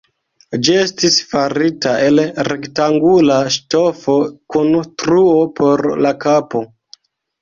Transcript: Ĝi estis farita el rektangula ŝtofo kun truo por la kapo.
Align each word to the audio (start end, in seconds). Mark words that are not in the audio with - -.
Ĝi 0.67 0.77
estis 0.83 1.17
farita 1.33 1.91
el 2.07 2.23
rektangula 2.49 3.37
ŝtofo 3.57 4.17
kun 4.55 4.73
truo 5.05 5.37
por 5.61 5.89
la 6.07 6.15
kapo. 6.25 6.65